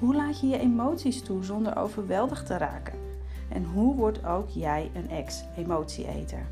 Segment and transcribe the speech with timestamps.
[0.00, 2.98] Hoe laat je je emoties toe zonder overweldigd te raken?
[3.48, 6.46] En hoe wordt ook jij een ex-emotieeter?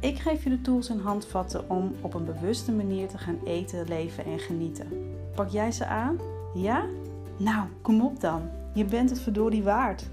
[0.00, 3.88] Ik geef je de tools en handvatten om op een bewuste manier te gaan eten,
[3.88, 4.88] leven en genieten.
[5.34, 6.18] Pak jij ze aan?
[6.54, 6.84] Ja?
[7.36, 8.42] Nou, kom op dan.
[8.74, 10.10] Je bent het verdorie waard.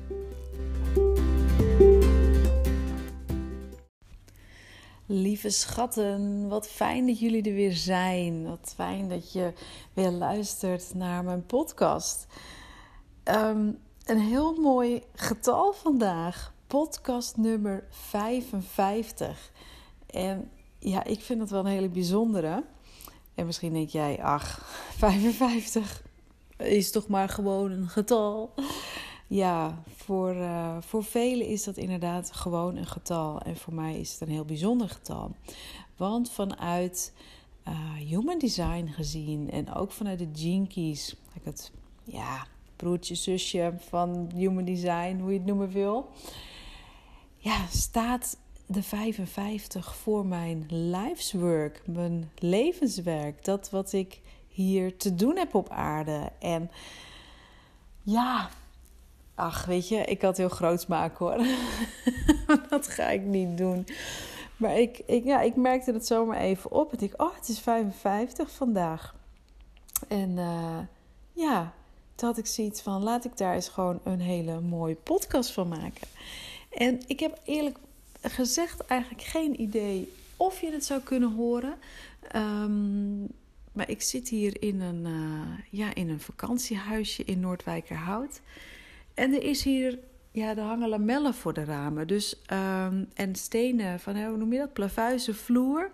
[5.11, 8.47] Lieve schatten, wat fijn dat jullie er weer zijn.
[8.47, 9.53] Wat fijn dat je
[9.93, 12.27] weer luistert naar mijn podcast.
[13.23, 13.71] Ehm,
[14.05, 16.53] een heel mooi getal vandaag.
[16.67, 19.51] Podcast nummer 55.
[20.05, 22.63] En ja, ik vind het wel een hele bijzondere.
[23.35, 24.65] En misschien denk jij, ach,
[24.97, 26.03] 55
[26.57, 28.53] is toch maar gewoon een getal.
[29.31, 33.41] Ja, voor, uh, voor velen is dat inderdaad gewoon een getal.
[33.41, 35.35] En voor mij is het een heel bijzonder getal.
[35.97, 37.13] Want vanuit
[37.67, 41.71] uh, human design gezien en ook vanuit de Jinkies, het
[42.03, 46.09] ja, broertje, zusje van human design, hoe je het noemen wil,
[47.37, 53.45] ja, staat de 55 voor mijn life's work, mijn levenswerk.
[53.45, 56.31] Dat wat ik hier te doen heb op aarde.
[56.39, 56.71] En
[58.03, 58.49] ja,
[59.39, 61.45] Ach, weet je, ik had heel groots maken hoor.
[62.69, 63.87] dat ga ik niet doen.
[64.57, 66.93] Maar ik, ik, ja, ik merkte het zomaar even op.
[66.93, 69.15] En ik, oh, het is 55 vandaag.
[70.07, 70.77] En uh,
[71.33, 71.73] ja,
[72.15, 75.67] toen had ik zoiets van, laat ik daar eens gewoon een hele mooie podcast van
[75.67, 76.07] maken.
[76.69, 77.77] En ik heb eerlijk
[78.21, 81.73] gezegd eigenlijk geen idee of je het zou kunnen horen.
[82.35, 83.27] Um,
[83.71, 88.41] maar ik zit hier in een, uh, ja, in een vakantiehuisje in Noordwijkerhout.
[89.19, 89.99] En er is hier,
[90.31, 92.07] ja, er hangen lamellen voor de ramen.
[92.07, 94.73] Dus, um, en stenen van, hoe noem je dat?
[94.73, 95.91] Plavuizen vloer.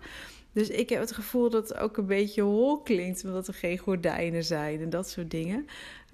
[0.56, 3.78] Dus ik heb het gevoel dat het ook een beetje hol klinkt, omdat er geen
[3.78, 5.66] gordijnen zijn en dat soort dingen.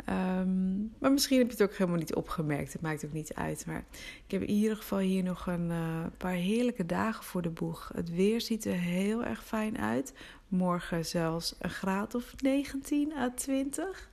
[0.08, 2.72] Um, maar misschien heb je het ook helemaal niet opgemerkt.
[2.72, 3.66] Het maakt ook niet uit.
[3.66, 3.84] Maar
[4.26, 7.91] ik heb in ieder geval hier nog een uh, paar heerlijke dagen voor de boeg.
[7.94, 10.12] Het weer ziet er heel erg fijn uit.
[10.48, 14.10] Morgen zelfs een graad of 19 à 20.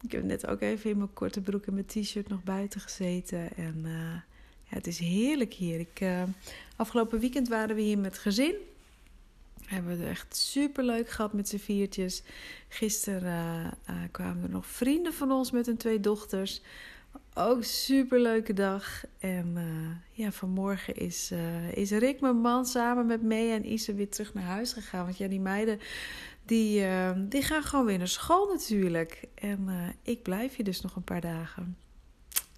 [0.00, 3.56] Ik heb net ook even in mijn korte broek en mijn t-shirt nog buiten gezeten.
[3.56, 3.92] En uh,
[4.62, 5.80] ja, het is heerlijk hier.
[5.80, 6.22] Ik, uh,
[6.76, 8.54] afgelopen weekend waren we hier met gezin.
[9.74, 12.22] Hebben we echt super leuk gehad met z'n viertjes.
[12.68, 16.62] Gisteren uh, kwamen er nog vrienden van ons met hun twee dochters.
[17.34, 19.04] Ook super leuke dag.
[19.18, 19.56] En
[20.12, 21.32] ja, vanmorgen is,
[21.72, 25.04] is Rick, mijn man, samen met me en Isa weer terug naar huis gegaan.
[25.04, 25.78] Want ja, die meiden
[26.44, 26.86] die,
[27.28, 29.24] die gaan gewoon weer naar school natuurlijk.
[29.34, 29.68] En
[30.02, 31.76] ik blijf hier dus nog een paar dagen.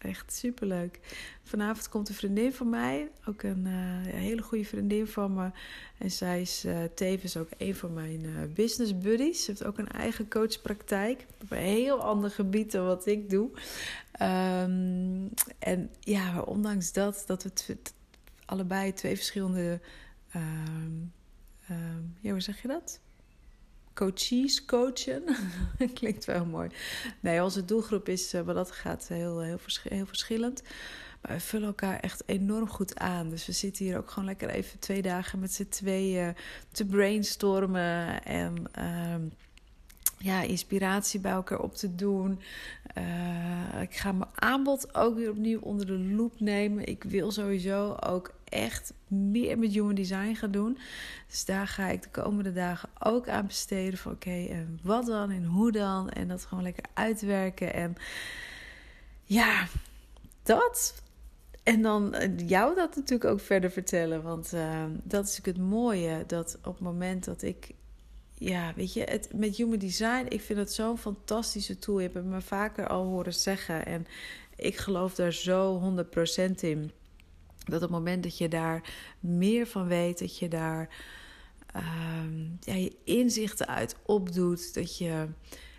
[0.07, 1.01] Echt superleuk.
[1.43, 3.11] Vanavond komt een vriendin van mij.
[3.25, 3.73] Ook een uh,
[4.13, 5.51] hele goede vriendin van me.
[5.99, 9.45] En zij is tevens ook een van mijn business buddies.
[9.45, 11.27] Ze heeft ook een eigen coachpraktijk.
[11.43, 13.51] Op een heel ander gebied dan wat ik doe.
[14.23, 17.77] Um, en ja, ondanks dat, dat we
[18.45, 19.81] allebei twee verschillende...
[20.37, 21.13] Um,
[22.21, 23.01] ja, hoe zeg je dat?
[23.97, 25.23] Coaches coachen.
[25.95, 26.69] Klinkt wel mooi.
[27.21, 30.63] Nee, onze doelgroep is uh, wat dat gaat heel, heel, heel verschillend.
[31.23, 33.31] Maar we vullen elkaar echt enorm goed aan.
[33.31, 36.35] Dus we zitten hier ook gewoon lekker even twee dagen met z'n tweeën
[36.73, 38.23] te brainstormen.
[38.23, 39.15] En uh,
[40.19, 42.41] ja, inspiratie bij elkaar op te doen.
[42.99, 46.87] Uh, ik ga mijn aanbod ook weer opnieuw onder de loep nemen.
[46.87, 50.79] Ik wil sowieso ook echt meer met human design gaan doen.
[51.29, 53.99] Dus daar ga ik de komende dagen ook aan besteden.
[53.99, 56.11] Van oké, en wat dan en hoe dan?
[56.11, 57.75] En dat gewoon lekker uitwerken.
[57.75, 57.95] En
[59.25, 59.67] ja,
[60.43, 61.03] dat.
[61.63, 64.23] En dan eh, jou dat natuurlijk ook verder vertellen.
[64.23, 66.25] Want uh, dat is het mooie.
[66.27, 67.75] Dat op het moment dat ik
[68.39, 71.97] ja, weet je, het, met human design, ik vind het zo'n fantastische tool.
[71.97, 73.87] Je hebt het me vaker al horen zeggen.
[73.87, 74.07] En
[74.57, 75.95] ik geloof daar zo
[76.51, 76.93] 100% in.
[77.67, 80.89] Dat op het moment dat je daar meer van weet, dat je daar
[81.77, 85.29] um, ja, je inzichten uit opdoet, dat je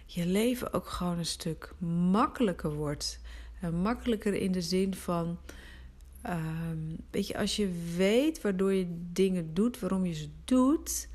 [0.06, 1.74] je leven ook gewoon een stuk
[2.12, 3.20] makkelijker wordt.
[3.62, 5.40] En makkelijker in de zin van,
[6.30, 11.08] um, weet je, als je weet waardoor je dingen doet, waarom je ze doet,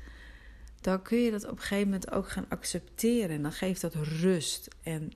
[0.81, 3.35] dan kun je dat op een gegeven moment ook gaan accepteren.
[3.35, 4.67] En dan geeft dat rust.
[4.81, 5.11] En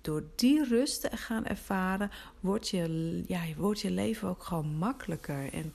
[0.00, 5.52] door die rust te gaan ervaren, wordt je, ja, wordt je leven ook gewoon makkelijker.
[5.52, 5.74] En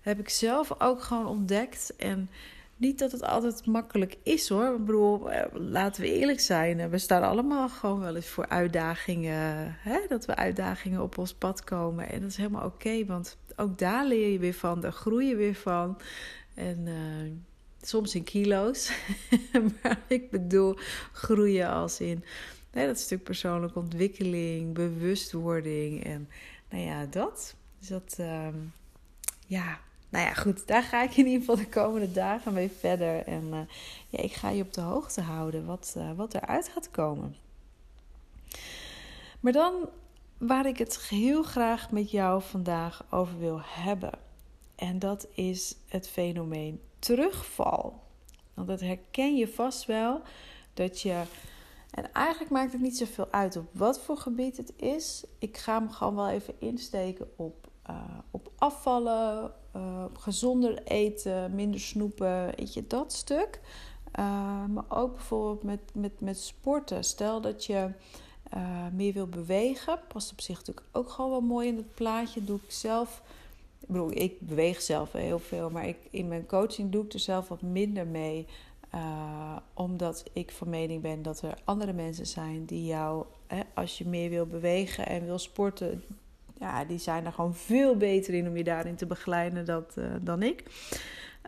[0.00, 1.96] heb ik zelf ook gewoon ontdekt.
[1.96, 2.30] En
[2.76, 4.74] niet dat het altijd makkelijk is hoor.
[4.74, 6.90] Ik bedoel, eh, laten we eerlijk zijn.
[6.90, 9.76] We staan allemaal gewoon wel eens voor uitdagingen.
[9.78, 9.98] Hè?
[10.08, 12.08] Dat we uitdagingen op ons pad komen.
[12.08, 14.80] En dat is helemaal oké, want ook daar leer je weer van.
[14.80, 15.98] Daar groei je weer van.
[16.54, 17.30] En uh,
[17.82, 18.92] soms in kilo's.
[19.82, 20.76] maar ik bedoel
[21.12, 22.24] groeien als in...
[22.70, 26.04] Hè, dat stuk persoonlijke ontwikkeling, bewustwording.
[26.04, 26.28] En
[26.70, 27.54] nou ja, dat.
[27.78, 28.16] Dus dat...
[28.20, 28.48] Uh,
[29.46, 33.26] ja, nou ja, goed, daar ga ik in ieder geval de komende dagen mee verder.
[33.26, 33.60] En uh,
[34.08, 37.36] ja, ik ga je op de hoogte houden wat, uh, wat eruit gaat komen.
[39.40, 39.88] Maar dan
[40.38, 44.12] waar ik het heel graag met jou vandaag over wil hebben.
[44.74, 48.02] En dat is het fenomeen terugval.
[48.54, 50.22] Want dat herken je vast wel.
[50.74, 51.22] Dat je.
[51.90, 55.24] En eigenlijk maakt het niet zoveel uit op wat voor gebied het is.
[55.38, 57.96] Ik ga hem gewoon wel even insteken op, uh,
[58.30, 63.60] op afvallen, uh, gezonder eten, minder snoepen, weet je, dat stuk.
[64.18, 67.04] Uh, maar ook bijvoorbeeld met, met, met sporten.
[67.04, 67.90] Stel dat je
[68.92, 72.44] meer wil bewegen, past op zich natuurlijk ook gewoon wel mooi in het plaatje.
[72.44, 73.22] Doe ik zelf,
[73.80, 77.18] ik bedoel, ik beweeg zelf heel veel, maar ik, in mijn coaching doe ik er
[77.18, 78.46] zelf wat minder mee.
[79.74, 84.06] Omdat ik van mening ben dat er andere mensen zijn die jou, hè, als je
[84.06, 86.04] meer wil bewegen en wil sporten,
[86.58, 90.42] ja, die zijn er gewoon veel beter in om je daarin te begeleiden uh, dan
[90.42, 90.64] ik.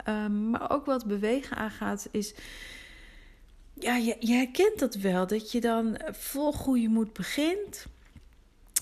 [0.08, 2.34] Um, maar ook wat bewegen aangaat, is.
[3.74, 7.86] Ja, je, je herkent dat wel, dat je dan vol goede moed begint.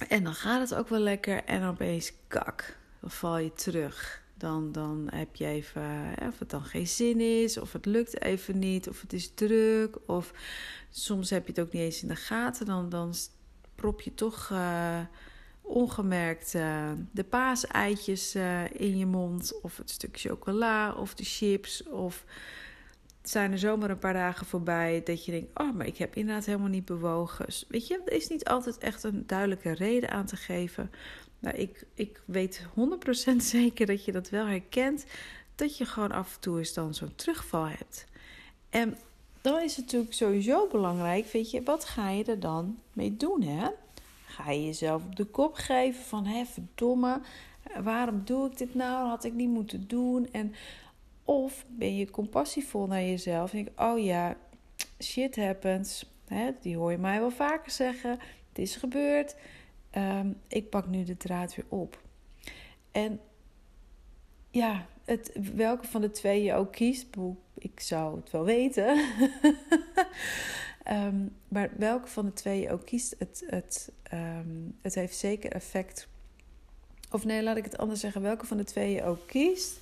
[0.09, 1.45] En dan gaat het ook wel lekker.
[1.45, 4.23] En opeens kak, dan val je terug.
[4.41, 8.59] Dan, dan heb je even, of het dan geen zin is, of het lukt even
[8.59, 10.33] niet, of het is druk, of
[10.91, 12.67] soms heb je het ook niet eens in de gaten.
[12.67, 13.15] Dan, dan
[13.75, 15.01] prop je toch uh,
[15.61, 21.83] ongemerkt uh, de paaseitjes uh, in je mond, of het stuk chocola, of de chips,
[21.83, 22.25] of
[23.23, 26.45] zijn er zomaar een paar dagen voorbij dat je denkt: Oh, maar ik heb inderdaad
[26.45, 27.47] helemaal niet bewogen.
[27.47, 30.91] Dus, weet je, er is niet altijd echt een duidelijke reden aan te geven.
[31.41, 32.67] Maar ik, ik weet
[33.33, 35.05] 100% zeker dat je dat wel herkent.
[35.55, 38.07] Dat je gewoon af en toe eens dan zo'n terugval hebt.
[38.71, 38.99] En
[39.41, 43.43] dan is het natuurlijk sowieso belangrijk, weet je, wat ga je er dan mee doen,
[43.43, 43.69] hè?
[44.25, 47.21] Ga je jezelf op de kop geven van, hé, verdomme,
[47.83, 49.09] waarom doe ik dit nou?
[49.09, 50.29] Had ik niet moeten doen.
[50.33, 50.55] En
[51.25, 54.37] of ben je compassievol naar jezelf en denk oh ja,
[55.03, 56.05] shit happens.
[56.27, 58.11] Hè, die hoor je mij wel vaker zeggen.
[58.49, 59.35] Het is gebeurd.
[59.97, 62.03] Um, ik pak nu de draad weer op.
[62.91, 63.21] En
[64.51, 67.07] ja, het, welke van de twee je ook kiest,
[67.55, 69.05] ik zou het wel weten.
[70.89, 75.53] um, maar welke van de twee je ook kiest, het, het, um, het heeft zeker
[75.53, 76.09] effect.
[77.11, 78.23] Of nee, laat ik het anders zeggen.
[78.23, 79.81] Welke van de twee je ook kiest,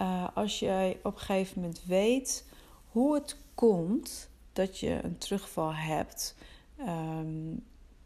[0.00, 2.44] uh, als jij op een gegeven moment weet
[2.90, 6.34] hoe het komt dat je een terugval hebt,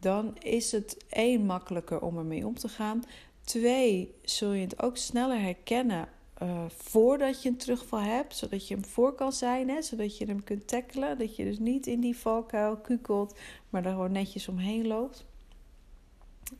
[0.03, 3.03] dan is het één makkelijker om ermee om te gaan.
[3.41, 6.07] Twee, zul je het ook sneller herkennen
[6.41, 10.25] uh, voordat je een terugval hebt, zodat je hem voor kan zijn, hè, zodat je
[10.25, 11.17] hem kunt tackelen.
[11.17, 15.25] Dat je dus niet in die valkuil kukelt, maar er gewoon netjes omheen loopt.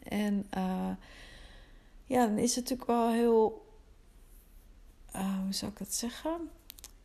[0.03, 0.91] En uh,
[2.05, 3.65] ja, dan is het natuurlijk wel heel,
[5.15, 6.50] uh, hoe zou ik dat zeggen?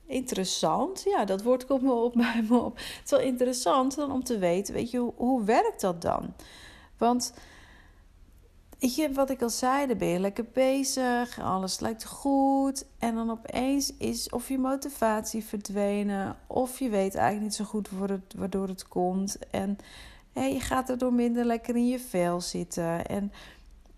[0.08, 1.02] Interessant.
[1.04, 2.76] Ja, dat woord komt me op bij me op.
[2.76, 6.34] Het is wel interessant dan om te weten, weet je, hoe, werkt dat dan?
[6.98, 7.32] Want
[8.78, 12.86] Weet je, wat ik al zei, dan ben je lekker bezig, alles lijkt goed.
[12.98, 17.88] En dan opeens is of je motivatie verdwenen, of je weet eigenlijk niet zo goed
[18.36, 19.38] waardoor het komt.
[19.50, 19.78] En
[20.32, 23.06] je gaat er door minder lekker in je vel zitten.
[23.06, 23.32] En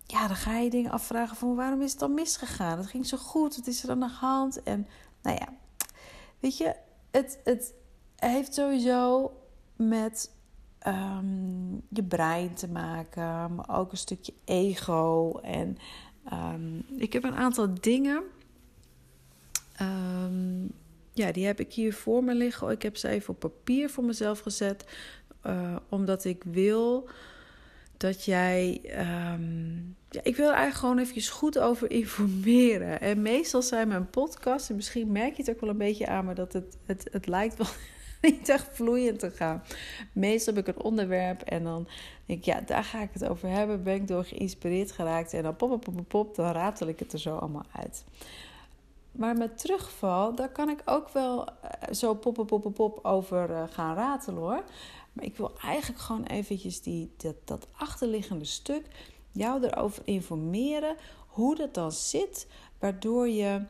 [0.06, 2.78] ja, dan ga je dingen afvragen van waarom is het dan misgegaan?
[2.78, 4.62] Het ging zo goed, wat is er aan de hand?
[4.62, 4.86] En
[5.22, 5.48] nou ja,
[6.40, 6.74] weet je,
[7.10, 7.74] het, het
[8.16, 9.32] heeft sowieso
[9.76, 10.30] met
[10.86, 15.38] um, je brein te maken, maar ook een stukje ego.
[15.42, 15.76] En
[16.32, 18.22] um, ik heb een aantal dingen.
[19.82, 20.72] Um,
[21.12, 22.70] ja, die heb ik hier voor me liggen.
[22.70, 24.84] Ik heb ze even op papier voor mezelf gezet.
[25.46, 27.08] Uh, omdat ik wil
[28.00, 28.80] dat jij.
[30.10, 33.00] ja, ik wil er eigenlijk gewoon even goed over informeren.
[33.00, 36.24] En meestal zijn mijn podcasts, en misschien merk je het ook wel een beetje aan,
[36.24, 37.66] maar dat het, het, het lijkt wel
[38.30, 39.62] niet echt vloeiend te gaan.
[40.12, 41.88] Meestal heb ik een onderwerp en dan
[42.26, 43.82] denk ik, ja, daar ga ik het over hebben.
[43.82, 47.12] Ben ik door geïnspireerd geraakt en dan pop, pop, pop, pop, dan ratel ik het
[47.12, 48.04] er zo allemaal uit.
[49.12, 53.50] maar met terugval, daar kan ik ook wel eh, zo pop, pop, pop, pop over
[53.50, 54.64] uh, gaan ratelen hoor.
[55.12, 58.86] Maar ik wil eigenlijk gewoon eventjes die, dat, dat achterliggende stuk
[59.32, 62.46] jou erover informeren hoe dat dan zit,
[62.78, 63.62] waardoor je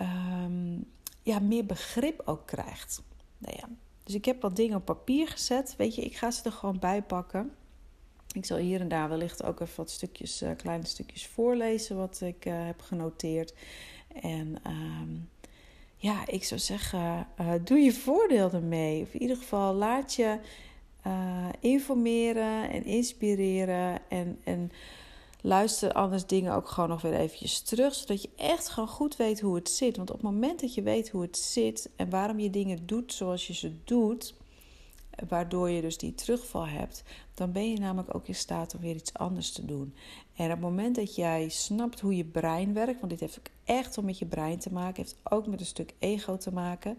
[0.00, 0.84] um,
[1.22, 3.02] ja, meer begrip ook krijgt.
[3.38, 3.68] Nou ja,
[4.02, 5.74] dus ik heb wat dingen op papier gezet.
[5.76, 7.52] Weet je, ik ga ze er gewoon bij pakken.
[8.32, 12.20] Ik zal hier en daar wellicht ook even wat stukjes, uh, kleine stukjes voorlezen wat
[12.20, 13.54] ik uh, heb genoteerd.
[14.22, 15.28] En um,
[16.02, 19.02] ja, ik zou zeggen, uh, doe je voordeel ermee.
[19.02, 20.38] Of in ieder geval laat je
[21.60, 24.00] informeren en inspireren.
[24.08, 24.70] En, en
[25.40, 27.94] luister anders dingen ook gewoon nog weer eventjes terug.
[27.94, 29.96] Zodat je echt gewoon goed weet hoe het zit.
[29.96, 33.12] Want op het moment dat je weet hoe het zit en waarom je dingen doet
[33.12, 34.34] zoals je ze doet,
[35.28, 37.02] waardoor je dus die terugval hebt,
[37.34, 39.94] dan ben je namelijk ook in staat om weer iets anders te doen.
[40.40, 43.48] En op het moment dat jij snapt hoe je brein werkt, want dit heeft ook
[43.64, 46.98] echt om met je brein te maken, heeft ook met een stuk ego te maken.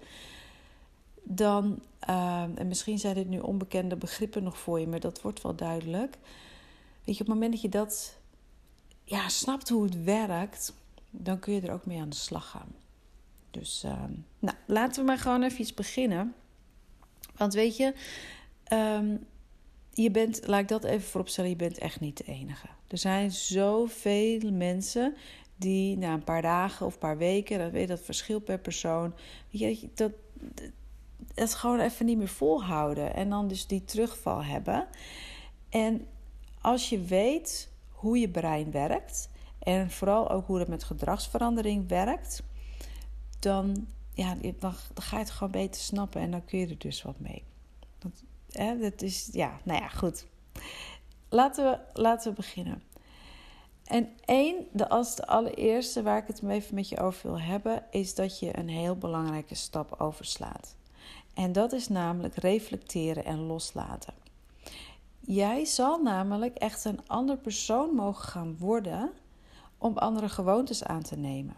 [1.23, 1.79] Dan,
[2.09, 5.55] uh, en misschien zijn dit nu onbekende begrippen nog voor je, maar dat wordt wel
[5.55, 6.17] duidelijk.
[7.03, 8.17] Weet je, op het moment dat je dat
[9.03, 10.73] ja, snapt hoe het werkt,
[11.09, 12.75] dan kun je er ook mee aan de slag gaan.
[13.51, 14.03] Dus uh,
[14.39, 16.33] nou, laten we maar gewoon even iets beginnen.
[17.35, 17.93] Want weet je,
[18.73, 19.25] um,
[19.93, 22.67] je bent, laat ik dat even vooropstellen, je bent echt niet de enige.
[22.87, 25.15] Er zijn zoveel mensen
[25.55, 29.13] die na een paar dagen of een paar weken, dat weet dat verschil per persoon,
[29.95, 30.11] dat,
[31.33, 33.13] dat gewoon even niet meer volhouden.
[33.15, 34.87] En dan dus die terugval hebben.
[35.69, 36.07] En
[36.61, 39.29] als je weet hoe je brein werkt
[39.59, 42.43] en vooral ook hoe dat met gedragsverandering werkt,
[43.39, 47.01] dan, ja, dan ga je het gewoon beter snappen en dan kun je er dus
[47.01, 47.43] wat mee.
[47.99, 50.25] Dat, hè, dat is, ja, nou ja, goed.
[51.29, 52.83] Laten we, laten we beginnen.
[53.83, 57.83] En één, de, als de allereerste waar ik het even met je over wil hebben,
[57.89, 60.75] is dat je een heel belangrijke stap overslaat.
[61.33, 64.13] En dat is namelijk reflecteren en loslaten.
[65.19, 69.11] Jij zal namelijk echt een ander persoon mogen gaan worden
[69.77, 71.55] om andere gewoontes aan te nemen.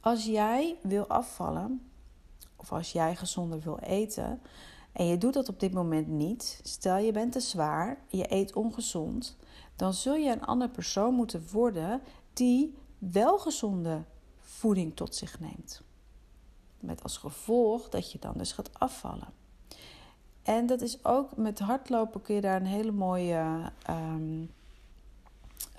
[0.00, 1.90] Als jij wil afvallen,
[2.56, 4.42] of als jij gezonder wil eten,
[4.92, 8.54] en je doet dat op dit moment niet, stel je bent te zwaar, je eet
[8.54, 9.36] ongezond,
[9.76, 12.00] dan zul je een ander persoon moeten worden
[12.32, 14.04] die wel gezonde
[14.40, 15.82] voeding tot zich neemt.
[16.80, 19.28] Met als gevolg dat je dan dus gaat afvallen.
[20.42, 24.50] En dat is ook met hardlopen kun je daar een hele mooie um,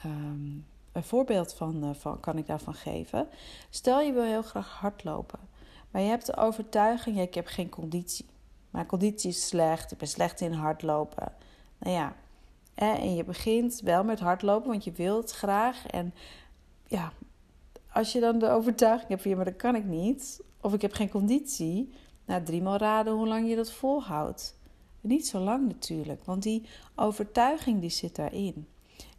[0.06, 3.28] um, een voorbeeld van, uh, van, kan ik daarvan geven.
[3.70, 5.40] Stel je wil heel graag hardlopen,
[5.92, 8.26] maar je hebt de overtuiging: ik heb geen conditie.
[8.70, 11.32] Mijn conditie is slecht, ik ben slecht in hardlopen.
[11.78, 12.16] Nou ja,
[12.76, 15.88] en je begint wel met hardlopen, want je wilt graag.
[15.88, 16.14] En
[16.88, 17.14] ja,
[17.94, 20.94] als je dan de overtuiging hebt van maar dat kan ik niet, of ik heb
[20.94, 21.94] geen conditie,
[22.26, 24.58] nou, driemaal raden hoe lang je dat volhoudt.
[25.02, 28.68] Niet zo lang natuurlijk, want die overtuiging die zit daarin.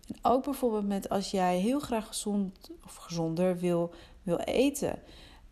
[0.09, 4.99] En ook bijvoorbeeld met als jij heel graag gezond of gezonder wil, wil eten.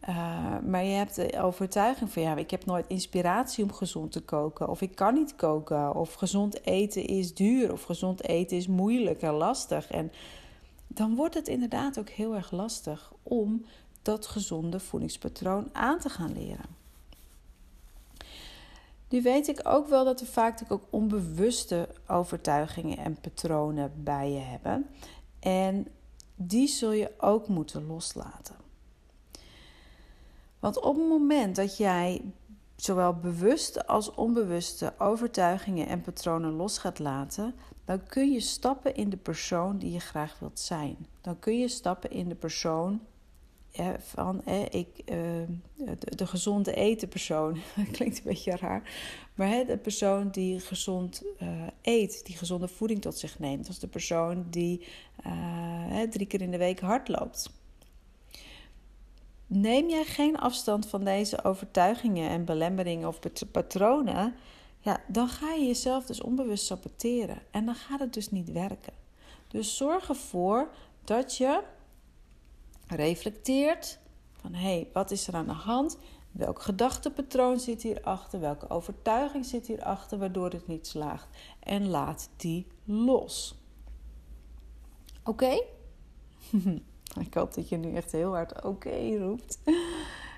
[0.09, 4.21] Uh, maar je hebt de overtuiging van ja, ik heb nooit inspiratie om gezond te
[4.21, 4.69] koken.
[4.69, 5.95] Of ik kan niet koken.
[5.95, 7.73] Of gezond eten is duur.
[7.73, 9.91] Of gezond eten is moeilijk en lastig.
[9.91, 10.13] En
[10.87, 13.65] dan wordt het inderdaad ook heel erg lastig om
[14.03, 16.77] dat gezonde voedingspatroon aan te gaan leren.
[19.09, 24.39] Nu weet ik ook wel dat er vaak ook onbewuste overtuigingen en patronen bij je
[24.39, 24.87] hebben.
[25.41, 25.89] En
[26.35, 28.68] die zul je ook moeten loslaten.
[30.59, 32.23] Want op het moment dat jij
[32.77, 39.11] zowel bewuste als onbewuste overtuigingen en patronen los gaat laten, dan kun je stappen in
[39.11, 41.07] de persoon die je graag wilt zijn.
[41.21, 43.01] Dan kun je stappen in de persoon
[43.99, 47.59] van ik, ehm, de, de, gezonde eten persoon.
[47.93, 48.83] Klinkt een beetje raar.
[49.35, 53.63] Maar de persoon die gezond uh, eet, die gezonde voeding tot zich neemt.
[53.63, 54.87] Dat is de persoon die
[55.27, 57.51] uh, drie keer in de week hardloopt.
[59.51, 63.19] Neem jij geen afstand van deze overtuigingen en belemmeringen of
[63.53, 64.35] patronen,
[64.79, 67.43] ja, dan ga je jezelf dus onbewust saboteren.
[67.51, 68.93] En dan gaat het dus niet werken.
[69.49, 70.71] Dus zorg ervoor
[71.05, 71.63] dat je
[72.87, 73.99] reflecteert
[74.33, 75.99] van hé, hey, wat is er aan de hand?
[76.33, 78.41] Welk gedachtepatroon zit hierachter?
[78.41, 81.29] Welke overtuiging zit hierachter waardoor het niet slaagt?
[81.61, 83.55] En laat die los.
[85.25, 85.63] Oké?
[87.27, 89.59] Ik hoop dat je nu echt heel hard oké roept.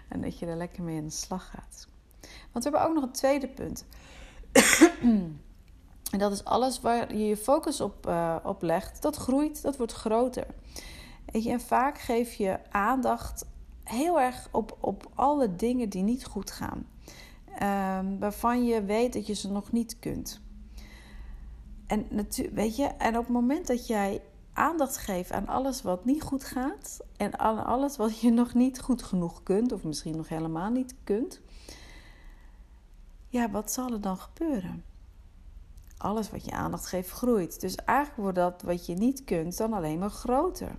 [0.09, 1.89] En dat je er lekker mee aan de slag gaat.
[2.53, 3.85] Want we hebben ook nog een tweede punt.
[6.13, 9.03] en dat is alles waar je je focus op, uh, legt.
[9.03, 10.47] Dat groeit, dat wordt groter.
[11.25, 13.47] Weet je, en vaak geef je aandacht
[13.85, 16.87] heel erg op, op alle dingen die niet goed gaan.
[17.63, 20.41] Um, waarvan je weet dat je ze nog niet kunt.
[21.87, 22.07] En,
[22.53, 24.21] weet je, en op het moment dat jij
[24.53, 28.81] aandacht geeft aan alles wat niet goed gaat en aan alles wat je nog niet
[28.81, 31.41] goed genoeg kunt, of misschien nog helemaal niet kunt,
[33.29, 34.85] ja, wat zal er dan gebeuren?
[35.97, 37.61] Alles wat je aandacht geeft groeit.
[37.61, 40.77] Dus eigenlijk wordt dat wat je niet kunt dan alleen maar groter.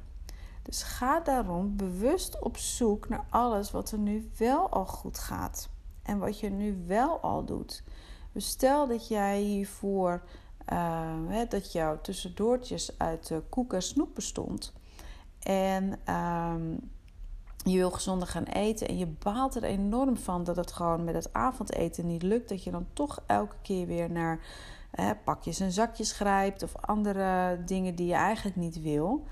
[0.62, 5.70] Dus ga daarom bewust op zoek naar alles wat er nu wel al goed gaat
[6.04, 7.84] en wat je nu wel al doet.
[8.36, 10.24] Stel dat jij hiervoor
[10.74, 14.74] uh, dat jouw tussendoortjes uit koek en snoep bestond.
[15.39, 16.53] En uh,
[17.63, 21.15] je wil gezonder gaan eten en je baalt er enorm van dat het gewoon met
[21.15, 22.50] het avondeten niet lukt.
[22.50, 24.39] Dat je dan toch elke keer weer naar
[25.24, 29.25] pakjes en zakjes grijpt of andere dingen die je eigenlijk niet wil.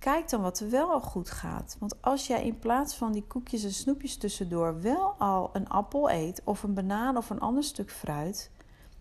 [0.00, 1.76] Kijk dan wat er wel al goed gaat.
[1.78, 6.10] Want als jij in plaats van die koekjes en snoepjes tussendoor wel al een appel
[6.10, 8.50] eet, of een banaan of een ander stuk fruit,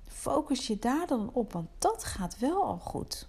[0.10, 3.28] focus je daar dan op, want dat gaat wel al goed.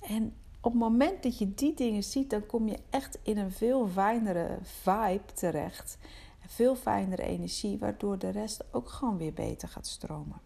[0.00, 3.52] En op het moment dat je die dingen ziet, dan kom je echt in een
[3.52, 5.98] veel fijnere vibe terecht.
[6.46, 10.40] Veel fijnere energie, waardoor de rest ook gewoon weer beter gaat stromen.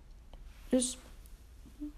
[0.68, 0.98] Dus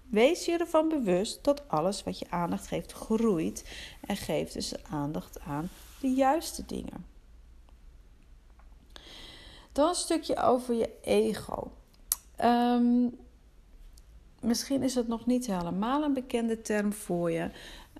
[0.09, 3.69] wees je ervan bewust dat alles wat je aandacht geeft groeit.
[4.01, 7.05] En geef dus aandacht aan de juiste dingen.
[9.71, 11.71] Dan een stukje over je ego.
[12.43, 13.17] Um,
[14.41, 17.49] misschien is het nog niet helemaal een bekende term voor je.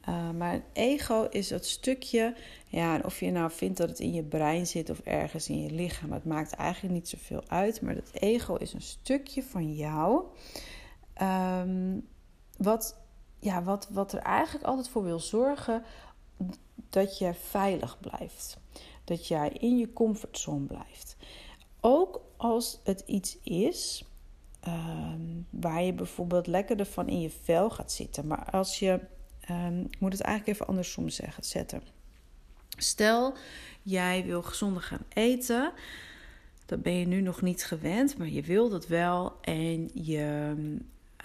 [0.10, 2.36] Uh, maar ego is dat stukje,
[2.68, 5.72] ja, of je nou vindt dat het in je brein zit of ergens in je
[5.72, 7.82] lichaam, het maakt eigenlijk niet zoveel uit.
[7.82, 10.24] Maar dat ego is een stukje van jou,
[11.22, 12.08] um,
[12.58, 12.98] wat,
[13.40, 15.84] ja, wat, wat er eigenlijk altijd voor wil zorgen
[16.90, 18.58] dat je veilig blijft.
[19.04, 21.18] Dat jij in je comfortzone blijft.
[21.82, 24.07] Ook als het iets is
[24.68, 28.28] Ehm, waar je bijvoorbeeld lekkerder van in je vel gaat zitten.
[28.28, 29.00] Maar als je,
[29.52, 31.82] um, ik moet het eigenlijk even andersom zeggen, zetten.
[32.78, 33.38] Stel,
[33.82, 35.72] jij wil gezonder gaan eten.
[36.66, 39.38] Dat ben je nu nog niet gewend, maar je wil dat wel.
[39.42, 40.54] En je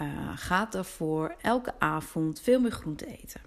[0.01, 3.41] uh, gaat daarvoor elke avond veel meer groente eten.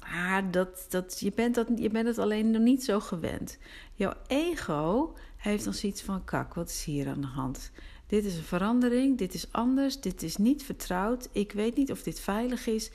[0.00, 3.58] Maar dat, dat, je, bent dat, je bent het alleen nog niet zo gewend.
[3.94, 7.70] Jouw ego heeft dan zoiets van: kak, wat is hier aan de hand?
[8.12, 11.28] Dit is een verandering, dit is anders, dit is niet vertrouwd.
[11.32, 12.90] Ik weet niet of dit veilig is.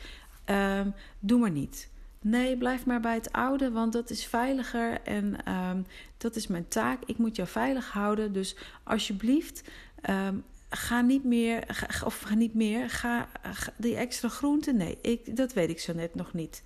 [0.46, 1.90] Um, doe maar niet.
[2.22, 5.86] Nee, blijf maar bij het oude, want dat is veiliger en um,
[6.18, 7.04] dat is mijn taak.
[7.06, 8.34] Ik moet jou veilig houden.
[8.34, 9.64] Dus alsjeblieft,
[10.10, 14.78] um, ga niet meer, of ga niet meer, ga, ga, die extra groenten.
[14.78, 16.64] Nee, ik, dat weet ik zo net nog niet.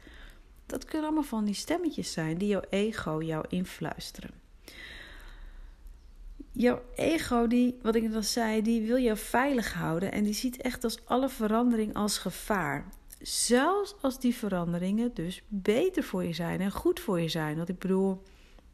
[0.66, 4.41] Dat kunnen allemaal van die stemmetjes zijn die jouw ego jou influisteren
[6.52, 10.62] jouw ego, die, wat ik al zei, die wil jou veilig houden en die ziet
[10.62, 12.86] echt als alle verandering als gevaar.
[13.22, 17.58] Zelfs als die veranderingen dus beter voor je zijn en goed voor je zijn.
[17.58, 18.22] Want ik bedoel,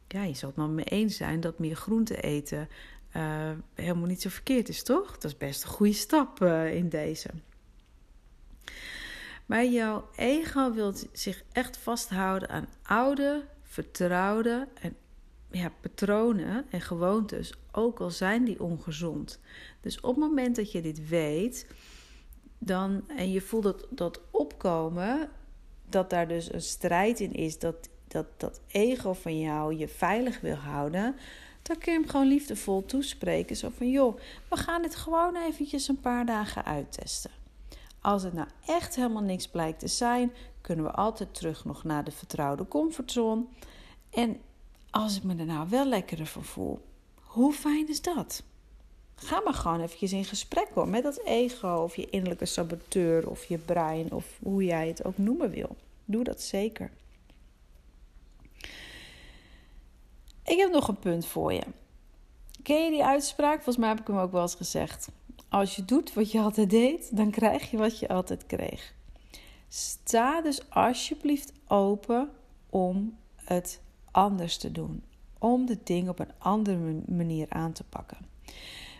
[0.08, 2.68] ja, je zal het maar mee eens zijn dat meer groente eten
[3.16, 5.12] uh, helemaal niet zo verkeerd is, toch?
[5.12, 7.30] Dat is best een goede stap uh, in deze.
[9.46, 14.96] Maar jouw ego wil zich echt vasthouden aan oude, vertrouwde en
[15.50, 19.40] ja, patronen en gewoontes, ook al zijn die ongezond.
[19.80, 21.66] Dus op het moment dat je dit weet,
[22.58, 25.30] dan, en je voelt dat, dat opkomen,
[25.88, 30.40] dat daar dus een strijd in is, dat, dat dat ego van jou je veilig
[30.40, 31.16] wil houden,
[31.62, 33.56] dan kun je hem gewoon liefdevol toespreken.
[33.56, 37.30] Zo van, joh, we gaan dit gewoon eventjes een paar dagen uittesten.
[38.00, 42.04] Als het nou echt helemaal niks blijkt te zijn, kunnen we altijd terug nog naar
[42.04, 43.44] de vertrouwde comfortzone.
[44.10, 44.40] En
[44.90, 46.87] als ik me er nou wel lekkerder voor voel,
[47.38, 48.42] hoe fijn is dat?
[49.14, 53.44] Ga maar gewoon eventjes in gesprek hoor, met dat ego of je innerlijke saboteur of
[53.44, 55.76] je brein of hoe jij het ook noemen wil.
[56.04, 56.90] Doe dat zeker.
[60.44, 61.62] Ik heb nog een punt voor je.
[62.62, 63.54] Ken je die uitspraak?
[63.54, 65.08] Volgens mij heb ik hem ook wel eens gezegd.
[65.48, 68.94] Als je doet wat je altijd deed, dan krijg je wat je altijd kreeg.
[69.68, 72.30] Sta dus alsjeblieft open
[72.70, 75.02] om het anders te doen.
[75.38, 78.18] Om de dingen op een andere manier aan te pakken.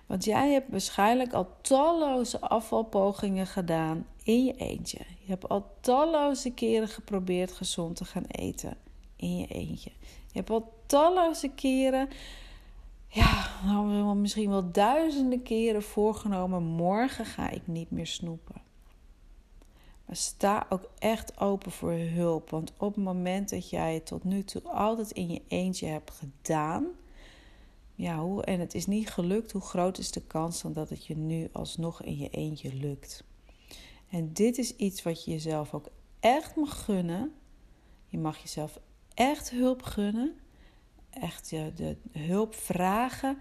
[0.07, 4.98] Want jij hebt waarschijnlijk al talloze afvalpogingen gedaan in je eentje.
[4.98, 8.77] Je hebt al talloze keren geprobeerd gezond te gaan eten
[9.16, 9.90] in je eentje.
[10.27, 12.09] Je hebt al talloze keren,
[13.09, 18.67] ja, nou, misschien wel duizenden keren voorgenomen: morgen ga ik niet meer snoepen.
[20.09, 22.51] Maar sta ook echt open voor hulp.
[22.51, 26.11] Want op het moment dat jij het tot nu toe altijd in je eentje hebt
[26.11, 26.87] gedaan.
[27.94, 31.07] Ja, hoe, en het is niet gelukt, hoe groot is de kans dan dat het
[31.07, 33.25] je nu alsnog in je eentje lukt?
[34.11, 35.88] En dit is iets wat je jezelf ook
[36.21, 37.33] echt mag gunnen.
[38.07, 38.79] Je mag jezelf
[39.14, 40.35] echt hulp gunnen.
[41.11, 43.38] Echt de hulp vragen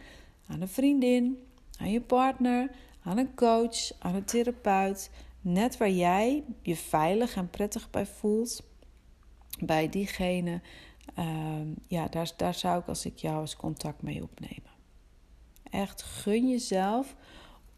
[0.47, 2.71] aan een vriendin, aan je partner,
[3.03, 5.09] aan een coach, aan een therapeut.
[5.47, 8.63] Net waar jij je veilig en prettig bij voelt.
[9.59, 10.61] Bij diegene,
[11.19, 14.71] uh, ja, daar, daar zou ik als ik jou eens contact mee opnemen.
[15.63, 17.15] Echt gun jezelf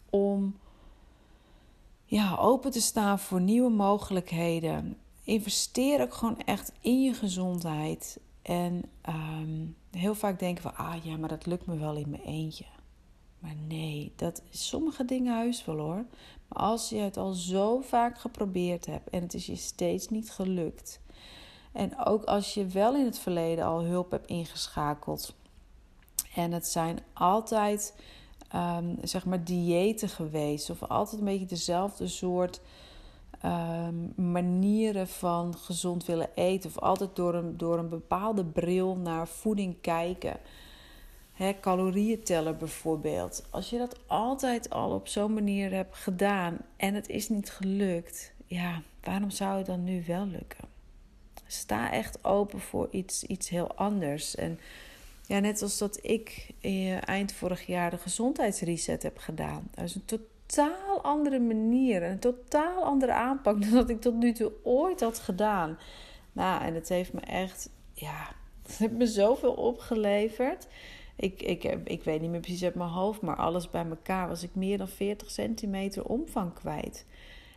[0.10, 0.58] om
[2.06, 4.98] ja, open te staan voor nieuwe mogelijkheden.
[5.24, 8.20] Investeer ook gewoon echt in je gezondheid.
[8.42, 12.24] En um, heel vaak denken we, ah ja, maar dat lukt me wel in mijn
[12.24, 12.66] eentje.
[13.40, 16.06] Maar nee, dat sommige dingen huis wel hoor.
[16.50, 20.32] Maar als je het al zo vaak geprobeerd hebt en het is je steeds niet
[20.32, 21.00] gelukt.
[21.72, 25.36] En ook als je wel in het verleden al hulp hebt ingeschakeld.
[26.36, 27.94] En het zijn altijd
[28.56, 30.70] um, zeg maar diëten geweest.
[30.70, 32.62] Of altijd een beetje dezelfde soort
[33.46, 36.70] um, manieren van gezond willen eten.
[36.70, 40.38] Of altijd door een, door een bepaalde bril naar voeding kijken.
[41.40, 43.44] He, calorieën tellen bijvoorbeeld.
[43.50, 48.34] Als je dat altijd al op zo'n manier hebt gedaan en het is niet gelukt,
[48.46, 50.68] ja, waarom zou het dan nu wel lukken?
[51.48, 54.36] Sta echt open voor iets, iets heel anders.
[54.36, 54.60] En
[55.28, 59.68] ja, net als dat ik eh, eind vorig jaar de gezondheidsreset heb gedaan.
[59.76, 64.16] Dat is een totaal andere manier en een totaal andere aanpak dan dat ik tot
[64.16, 65.78] nu toe ooit had gedaan.
[66.32, 68.28] Nou, en het heeft me echt, ja,
[68.68, 70.68] het heeft me zoveel opgeleverd.
[71.20, 74.44] Ik, ik, ik weet niet meer precies uit mijn hoofd, maar alles bij elkaar was
[74.44, 77.06] ik meer dan 40 centimeter omvang kwijt.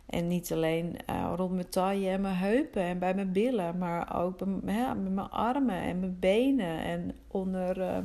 [0.05, 4.21] En niet alleen uh, rond mijn taille en mijn heupen en bij mijn billen, maar
[4.23, 7.97] ook bij, met mijn armen en mijn benen en onder, uh,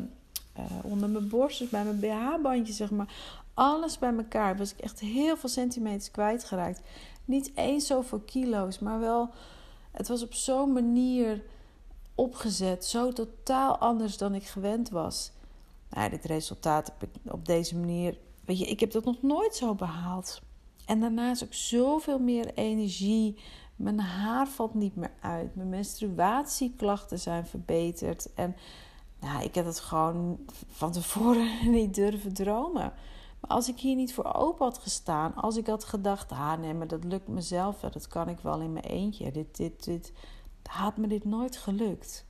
[0.58, 3.14] uh, onder mijn borst, bij mijn BH-bandje, zeg maar.
[3.54, 6.80] Alles bij elkaar was ik echt heel veel centimeters kwijtgeraakt.
[7.24, 9.30] Niet eens zoveel kilo's, maar wel,
[9.92, 11.42] het was op zo'n manier
[12.14, 15.32] opgezet, zo totaal anders dan ik gewend was.
[15.90, 19.54] Nou, dit resultaat heb ik op deze manier, weet je, ik heb dat nog nooit
[19.54, 20.40] zo behaald.
[20.86, 23.38] En daarnaast ook zoveel meer energie.
[23.76, 25.54] Mijn haar valt niet meer uit.
[25.54, 28.34] Mijn menstruatieklachten zijn verbeterd.
[28.34, 28.56] En
[29.20, 32.92] nou, ik heb het gewoon van tevoren niet durven dromen.
[33.40, 36.74] Maar als ik hier niet voor open had gestaan, als ik had gedacht, ah nee,
[36.74, 39.30] maar dat lukt mezelf wel, dat kan ik wel in mijn eentje.
[39.30, 40.12] Dit, dit, dit,
[40.62, 42.26] had me dit nooit gelukt.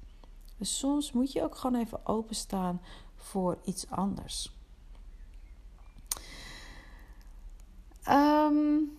[0.56, 2.80] Dus soms moet je ook gewoon even openstaan
[3.28, 4.56] voor iets anders.
[8.10, 8.98] Um,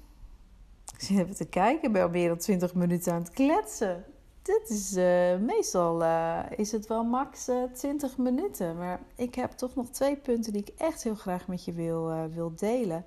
[0.93, 1.87] ik zit even te kijken.
[1.87, 4.05] Ik ben al meer dan 20 minuten aan het kletsen.
[4.41, 8.77] Dit is uh, meestal uh, is het wel max uh, eh, 20 minuten.
[8.77, 12.29] Maar ik heb toch nog twee punten die ik echt heel graag met je wil,
[12.29, 13.05] wil delen.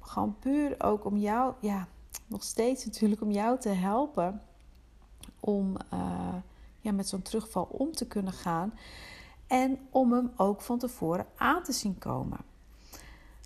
[0.00, 1.88] gewoon puur ook om jou, ja,
[2.26, 4.42] nog steeds natuurlijk om jou te helpen.
[5.40, 5.76] Om
[6.80, 8.72] ja, met zo'n terugval om te kunnen gaan.
[9.46, 12.38] En om hem ook van tevoren aan te zien komen.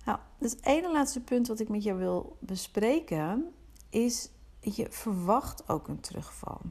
[0.05, 3.53] Nou, het ene laatste punt wat ik met jou wil bespreken
[3.89, 6.61] is: je verwacht ook een terugval.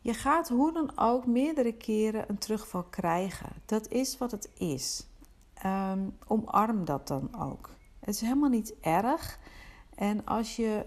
[0.00, 3.50] Je gaat hoe dan ook meerdere keren een terugval krijgen.
[3.64, 5.06] Dat is wat het is.
[5.66, 7.70] Um, omarm dat dan ook.
[8.00, 9.38] Het is helemaal niet erg.
[9.94, 10.86] En als je,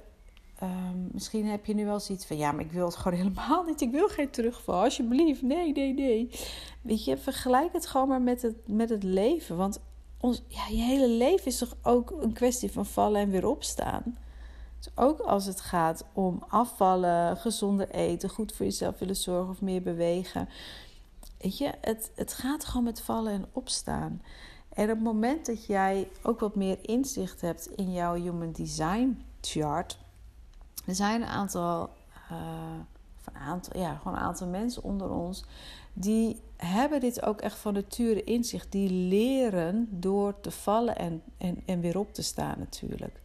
[0.64, 3.64] um, misschien heb je nu wel zoiets van: ja, maar ik wil het gewoon helemaal
[3.64, 3.82] niet.
[3.82, 4.84] Ik wil geen terugval.
[4.84, 6.30] Alsjeblieft, nee, nee, nee.
[6.82, 9.58] Weet je, vergelijk het gewoon maar met het, met het leven.
[9.58, 9.80] Want
[10.20, 14.18] ons, ja, je hele leven is toch ook een kwestie van vallen en weer opstaan.
[14.78, 19.62] Dus ook als het gaat om afvallen, gezonder eten, goed voor jezelf willen zorgen of
[19.62, 20.50] meer bewegen.
[21.38, 24.22] Weet je, het, het gaat gewoon met vallen en opstaan.
[24.74, 29.26] En op het moment dat jij ook wat meer inzicht hebt in jouw Human Design
[29.42, 29.98] chart.
[30.90, 31.90] Er zijn een aantal,
[32.32, 32.38] uh,
[33.34, 35.44] aantal, ja, gewoon een aantal mensen onder ons
[35.94, 38.70] die hebben dit ook echt van nature in zich.
[38.70, 43.22] Die leren door te vallen en, en, en weer op te staan natuurlijk.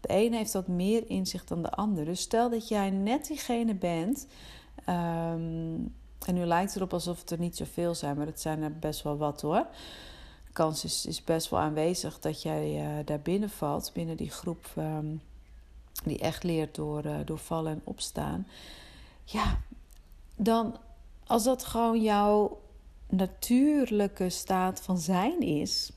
[0.00, 2.04] De een heeft wat meer inzicht dan de ander.
[2.04, 4.26] Dus stel dat jij net diegene bent.
[4.88, 5.94] Um,
[6.26, 8.78] en nu lijkt het erop alsof het er niet zoveel zijn, maar het zijn er
[8.78, 9.66] best wel wat hoor.
[10.46, 14.30] De kans is, is best wel aanwezig dat jij uh, daar binnen valt, binnen die
[14.30, 15.20] groep um,
[16.04, 18.46] die echt leert door, uh, door vallen en opstaan.
[19.24, 19.58] Ja,
[20.36, 20.76] dan
[21.26, 22.60] als dat gewoon jouw
[23.08, 25.92] natuurlijke staat van zijn is,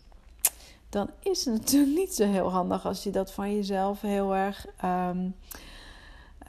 [0.90, 4.66] dan is het natuurlijk niet zo heel handig als je dat van jezelf heel erg.
[4.78, 5.30] Ehm,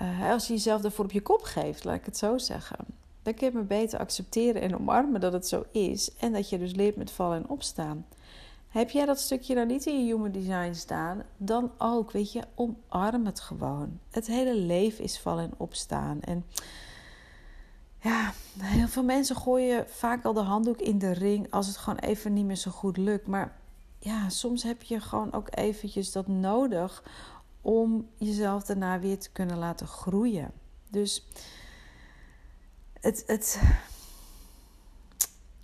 [0.02, 2.78] uh, als je jezelf daarvoor op je kop geeft, laat ik het zo zeggen.
[3.22, 6.10] Dan kun je maar beter accepteren en omarmen dat het zo is.
[6.18, 8.06] En dat je dus leert met vallen en opstaan.
[8.72, 12.42] Heb jij dat stukje nou niet in je human design staan, dan ook, weet je,
[12.54, 13.98] omarm het gewoon.
[14.10, 16.20] Het hele leven is vallen en opstaan.
[16.20, 16.44] En
[18.00, 21.98] ja, heel veel mensen gooien vaak al de handdoek in de ring als het gewoon
[21.98, 23.26] even niet meer zo goed lukt.
[23.26, 23.56] Maar
[23.98, 27.02] ja, soms heb je gewoon ook eventjes dat nodig
[27.60, 30.50] om jezelf daarna weer te kunnen laten groeien.
[30.90, 31.26] Dus
[33.00, 33.60] het, het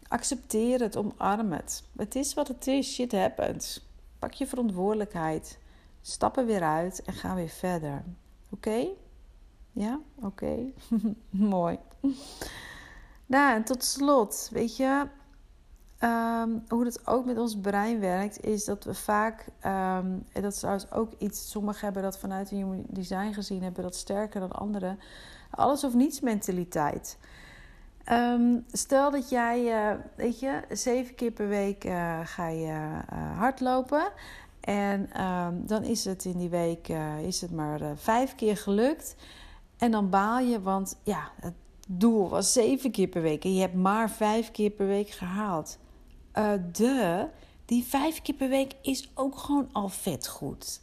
[0.08, 1.82] accepteer het, omarm het.
[1.96, 3.86] Het is wat het is, shit happens.
[4.18, 5.58] Pak je verantwoordelijkheid,
[6.00, 8.04] stap er weer uit en ga weer verder.
[8.50, 8.86] Oké?
[9.72, 10.00] Ja?
[10.14, 10.56] Oké.
[11.30, 11.78] Mooi.
[13.26, 15.06] Nou, en tot slot, weet je,
[15.98, 20.52] Ehm, hoe het ook met ons brein werkt, is dat we vaak, um, en dat
[20.52, 24.40] is trouwens ook iets, sommigen hebben dat vanuit een human design gezien, hebben dat sterker
[24.40, 24.98] dan anderen,
[25.50, 27.18] alles of niets mentaliteit.
[28.08, 32.66] Ehm, stel dat jij, uh, weet je, zeven keer per week uh, ga je
[33.12, 34.12] uh, hardlopen.
[34.60, 35.08] En
[35.66, 36.88] dan is het in die week
[37.22, 39.16] is het maar vijf keer gelukt.
[39.78, 41.54] En dan baal je, want ja, het
[41.88, 43.44] doel was zeven keer per week.
[43.44, 45.78] En je hebt maar vijf keer per week gehaald
[46.72, 47.28] de,
[47.64, 50.80] die vijf keer per week is ook gewoon al vet goed.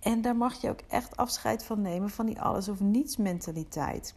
[0.00, 4.14] En daar mag je ook echt afscheid van nemen van die alles of niets mentaliteit.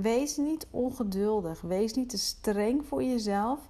[0.00, 1.60] Wees niet ongeduldig.
[1.60, 3.60] Wees niet te streng voor jezelf.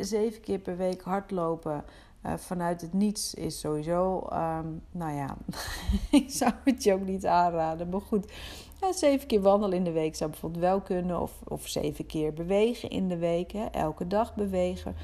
[0.00, 1.84] zeven keer per week hardlopen
[2.26, 4.26] uh, vanuit het niets is sowieso.
[4.32, 5.36] Um, nou ja,
[6.20, 7.88] ik zou het je ook niet aanraden.
[7.88, 8.32] Maar goed,
[8.80, 11.20] ja, zeven keer wandelen in de week zou bijvoorbeeld wel kunnen.
[11.20, 13.52] Of, of zeven keer bewegen in de week.
[13.72, 14.96] Elke dag bewegen.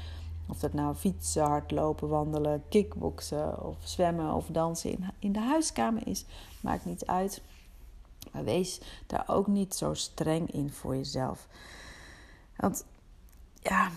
[0.47, 6.07] Of dat nou fietsen, hardlopen, wandelen, kickboksen of zwemmen of dansen in, in de huiskamer
[6.07, 6.25] is.
[6.61, 7.41] Maakt niet uit.
[8.31, 11.47] Maar wees daar ook niet zo streng in voor jezelf.
[12.55, 12.85] Want
[13.61, 13.91] ja,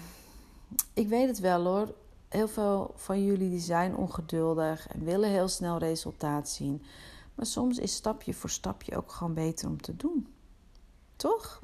[0.93, 1.95] ik weet het wel hoor.
[2.29, 6.83] Heel veel van jullie die zijn ongeduldig en willen heel snel resultaat zien.
[7.35, 10.27] Maar soms is stapje voor stapje ook gewoon beter om te doen.
[11.17, 11.63] Toch?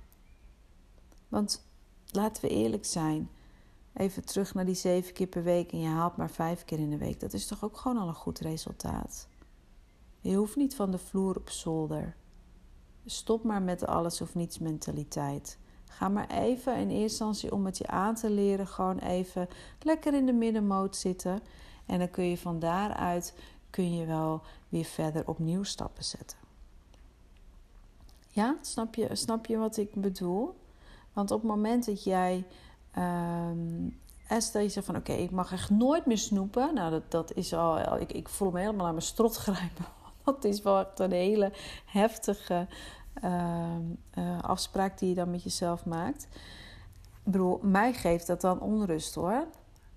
[1.29, 1.67] Want
[2.11, 3.31] laten we eerlijk zijn.
[3.95, 6.91] Even terug naar die zeven keer per week en je haalt maar vijf keer in
[6.91, 7.21] de week.
[7.21, 9.29] Dat is toch ook gewoon al een goed resultaat?
[10.21, 12.17] Je hoeft niet van de vloer op zolder.
[13.11, 15.59] Stop maar met de alles of niets mentaliteit.
[15.89, 19.49] Ga maar even in eerste instantie om het je aan te leren, gewoon even
[19.83, 21.41] lekker in de middenmoot zitten.
[21.87, 23.35] En dan kun je van daaruit
[23.71, 26.39] kun je wel weer verder opnieuw stappen zetten.
[28.29, 30.55] Ja, snap je, snap je wat ik bedoel?
[31.13, 32.47] Want op het moment dat jij.
[32.99, 33.99] Um,
[34.31, 36.75] je zegt van oké, ik mag echt nooit meer snoepen.
[36.75, 37.99] Nou, dat, dat is al.
[38.01, 39.85] Ik, ik voel me helemaal aan mijn strot grijpen.
[40.35, 41.53] Dat is wel echt een hele
[41.85, 42.67] heftige
[43.25, 43.77] uh,
[44.19, 46.29] uh, afspraak die je dan met jezelf maakt.
[47.25, 49.47] Ik bedoel, mij geeft dat dan onrust hoor.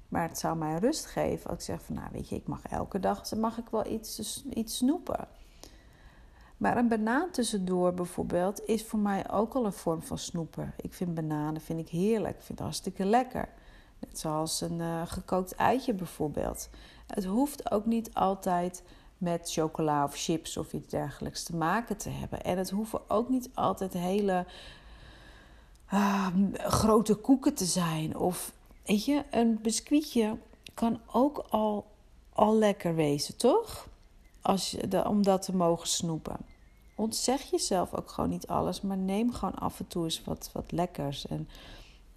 [0.08, 2.64] Maar het zou mij rust geven als ik zeg van, nou weet je, ik mag
[2.64, 5.28] elke dag mag ik wel iets, iets snoepen.
[6.58, 10.74] Maar een banaan tussendoor bijvoorbeeld is voor mij ook al een vorm van snoepen.
[10.78, 13.50] Ik vind bananen vind ik heerlijk, ik vind het hartstikke lekker.
[14.00, 16.70] Net zoals een uh, gekookt eitje bijvoorbeeld.
[17.08, 18.84] Het hoeft ook niet altijd
[19.22, 22.44] met chocola of chips of iets dergelijks te maken te hebben.
[22.44, 24.46] En het hoeven ook niet altijd hele
[25.94, 28.54] uh, grote koeken te zijn of
[28.86, 30.38] Weet je, een biscuitje
[30.74, 31.86] kan ook al,
[32.34, 33.88] al lekker wezen, toch?
[34.42, 36.38] Als je om dat te mogen snoepen.
[36.96, 40.72] Ontzeg jezelf ook gewoon niet alles, maar neem gewoon af en toe eens wat, wat
[40.72, 41.28] lekkers.
[41.28, 41.50] En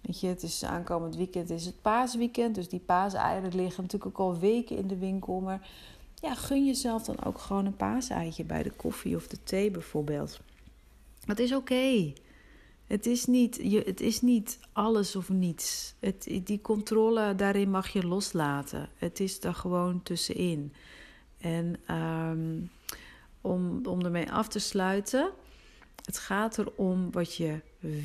[0.01, 2.55] weet je, het is aankomend weekend, het is het paasweekend.
[2.55, 5.39] Dus die paaseieren liggen natuurlijk ook al weken in de winkel.
[5.39, 5.69] Maar
[6.25, 10.39] ja, gun jezelf dan ook gewoon een paaseitje bij de koffie of de thee bijvoorbeeld.
[11.25, 12.13] Dat is oké.
[12.87, 15.95] Het is niet, je, het is niet alles of niets.
[15.99, 18.89] Het, die controle, daarin mag je loslaten.
[18.95, 20.73] Het is er gewoon tussenin.
[21.37, 22.69] En um,
[23.41, 25.31] om, om ermee af te sluiten,
[26.05, 27.59] het gaat erom wat je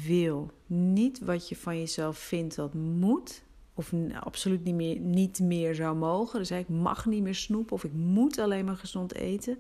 [0.06, 0.50] wil.
[0.66, 3.42] Niet wat je van jezelf vindt dat moet.
[3.80, 6.38] Of absoluut niet meer, niet meer zou mogen.
[6.38, 9.58] Dus ik mag niet meer snoepen of ik moet alleen maar gezond eten.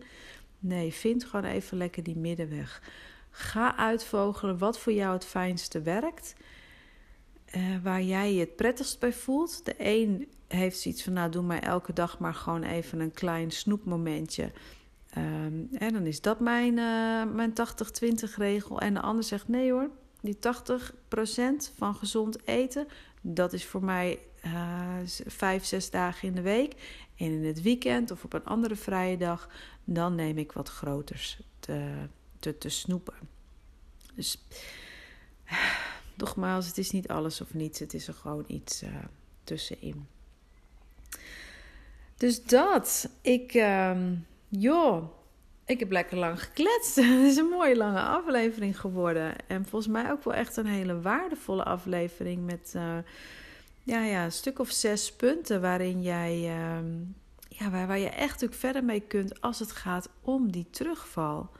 [0.58, 2.82] Nee, vind gewoon even lekker die middenweg.
[3.30, 6.34] Ga uitvogelen wat voor jou het fijnste werkt.
[7.56, 9.64] Uh, waar jij je het prettigst bij voelt.
[9.64, 13.50] De een heeft zoiets van, nou doe mij elke dag maar gewoon even een klein
[13.50, 14.52] snoepmomentje.
[15.16, 18.80] Um, en dan is dat mijn, uh, mijn 80-20 regel.
[18.80, 22.86] En de ander zegt, nee hoor, die 80% van gezond eten,
[23.20, 26.74] dat is voor mij uh, vijf, zes dagen in de week.
[27.16, 29.48] En in het weekend of op een andere vrije dag,
[29.84, 32.06] dan neem ik wat groters te,
[32.38, 33.14] te, te snoepen.
[34.14, 34.38] Dus
[36.16, 37.78] nogmaals, het is niet alles of niets.
[37.78, 38.88] Het is er gewoon iets uh,
[39.44, 40.06] tussenin.
[42.16, 43.08] Dus dat.
[43.20, 43.98] Ik, uh,
[44.48, 45.19] joh,
[45.70, 46.94] ik heb lekker lang gekletst.
[47.00, 49.34] Het is een mooie lange aflevering geworden.
[49.46, 52.96] En volgens mij ook wel echt een hele waardevolle aflevering met uh,
[53.82, 56.78] ja, ja, een stuk of zes punten waarin jij, uh,
[57.48, 61.50] ja, waar, waar je echt natuurlijk verder mee kunt als het gaat om die terugval.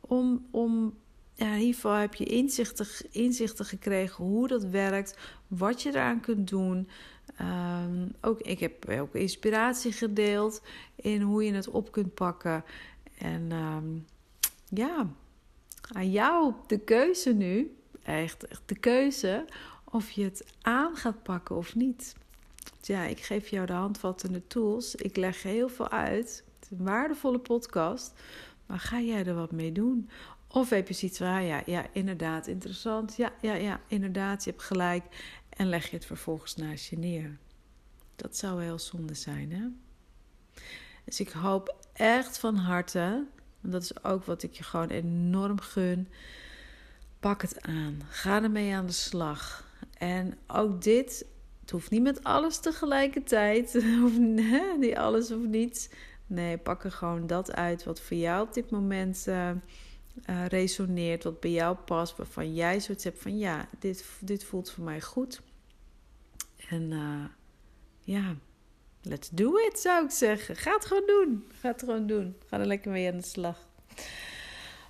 [0.00, 0.94] Om, om
[1.34, 6.48] in ieder geval heb je inzichten, inzichten gekregen hoe dat werkt, wat je eraan kunt
[6.48, 6.88] doen.
[7.40, 10.62] Um, ook, ik heb ook inspiratie gedeeld
[10.96, 12.64] in hoe je het op kunt pakken.
[13.20, 14.06] En um,
[14.68, 15.06] ja,
[15.92, 19.44] aan jou de keuze nu, echt, echt de keuze
[19.84, 22.14] of je het aan gaat pakken of niet.
[22.80, 24.94] Ja, ik geef jou de handvattende tools.
[24.94, 26.44] Ik leg heel veel uit.
[26.54, 28.12] Het is een waardevolle podcast.
[28.66, 30.08] Maar ga jij er wat mee doen?
[30.46, 33.16] Of heb je zoiets van, ah ja, ja, inderdaad, interessant.
[33.16, 35.04] Ja, ja, ja, inderdaad, je hebt gelijk.
[35.48, 37.38] En leg je het vervolgens naast je neer.
[38.16, 39.66] Dat zou heel zonde zijn, hè?
[41.04, 43.26] Dus ik hoop echt van harte,
[43.62, 46.08] en dat is ook wat ik je gewoon enorm gun.
[47.20, 48.02] Pak het aan.
[48.08, 49.68] Ga ermee aan de slag.
[49.98, 51.26] En ook dit,
[51.60, 53.74] het hoeft niet met alles tegelijkertijd.
[54.04, 54.18] Of
[54.78, 55.88] niet alles of niets.
[56.26, 61.24] Nee, pak er gewoon dat uit wat voor jou op dit moment uh, uh, resoneert.
[61.24, 62.16] Wat bij jou past.
[62.16, 65.40] Waarvan jij zoiets hebt van ja, dit, dit voelt voor mij goed.
[66.68, 67.24] En uh,
[68.00, 68.36] ja,
[69.02, 70.56] let's do it zou ik zeggen.
[70.56, 71.44] Ga het gewoon doen.
[71.52, 72.36] Ga het gewoon doen.
[72.46, 73.68] Ga er lekker mee aan de slag.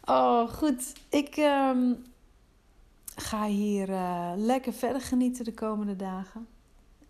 [0.04, 0.92] Oh, goed.
[1.08, 2.04] Ik um,
[3.16, 6.46] ga hier uh, lekker verder genieten de komende dagen.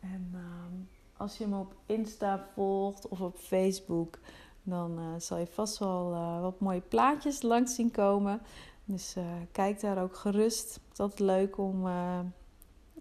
[0.01, 4.19] En um, als je me op Insta volgt of op Facebook,
[4.63, 8.41] dan uh, zal je vast wel uh, wat mooie plaatjes langs zien komen.
[8.85, 9.17] Dus
[9.53, 10.75] kijk daar ook gerust.
[10.75, 11.87] Het is altijd leuk om,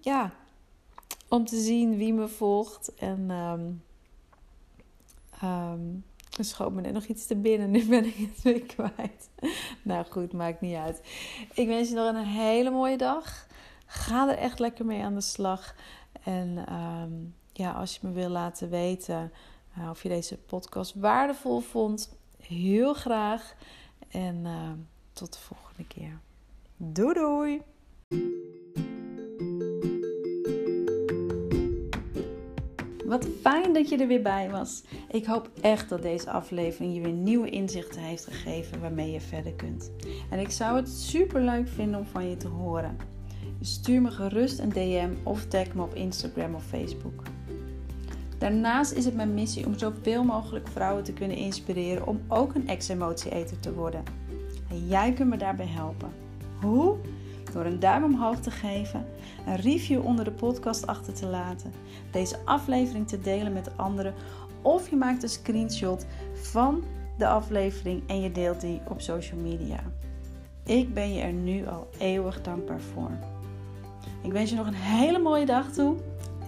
[0.01, 0.31] ja,
[1.27, 2.93] om te zien wie me volgt.
[2.95, 3.83] En um,
[5.43, 6.03] um,
[6.37, 7.71] er schoot me net nog iets te binnen.
[7.71, 9.29] Nu ben ik het weer kwijt.
[9.81, 11.01] nou goed, maakt niet uit.
[11.53, 13.47] Ik wens je nog een hele mooie dag.
[13.85, 15.75] Ga er echt lekker mee aan de slag.
[16.23, 19.31] En um, ja, als je me wil laten weten
[19.77, 23.55] uh, of je deze podcast waardevol vond, heel graag.
[24.09, 24.71] En uh,
[25.13, 26.19] tot de volgende keer.
[26.77, 27.61] Doei doei!
[33.09, 34.83] Wat fijn dat je er weer bij was.
[35.11, 39.53] Ik hoop echt dat deze aflevering je weer nieuwe inzichten heeft gegeven waarmee je verder
[39.53, 39.91] kunt.
[40.29, 42.97] En ik zou het super leuk vinden om van je te horen.
[43.61, 47.23] Stuur me gerust een DM of tag me op Instagram of Facebook.
[48.37, 52.67] Daarnaast is het mijn missie om zoveel mogelijk vrouwen te kunnen inspireren om ook een
[52.67, 54.03] ex-emotie-eter te worden.
[54.69, 56.11] En jij kunt me daarbij helpen.
[56.61, 56.97] Hoe?
[57.51, 59.05] Door een duim omhoog te geven,
[59.45, 61.73] een review onder de podcast achter te laten,
[62.11, 64.13] deze aflevering te delen met anderen
[64.61, 66.83] of je maakt een screenshot van
[67.17, 69.79] de aflevering en je deelt die op social media.
[70.63, 73.11] Ik ben je er nu al eeuwig dankbaar voor.
[74.23, 75.95] Ik wens je nog een hele mooie dag toe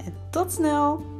[0.05, 1.10] en tot snel!